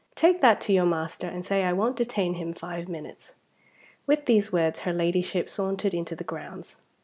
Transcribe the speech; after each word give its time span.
"Take 0.15 0.41
that 0.41 0.59
to 0.61 0.73
your 0.73 0.87
master, 0.87 1.27
and 1.27 1.45
say 1.45 1.61
I 1.63 1.73
won't 1.73 1.95
detain 1.95 2.33
him 2.33 2.53
five 2.53 2.89
minutes." 2.89 3.33
With 4.07 4.25
these 4.25 4.51
words, 4.51 4.79
her 4.79 4.93
Ladyship 4.93 5.47
sauntered 5.47 5.93
into 5.93 6.15
the 6.15 6.23
grounds. 6.23 6.77